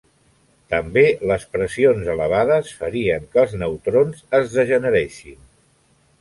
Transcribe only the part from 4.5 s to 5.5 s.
degeneressin.